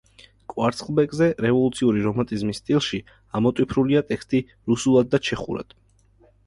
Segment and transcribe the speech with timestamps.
[0.51, 3.01] კვარცხლბეკზე რევოლუციური რომანტიზმის სტილში
[3.41, 4.43] ამოტვიფრულია ტექსტი
[4.73, 5.81] რუსულად და ჩეხურად.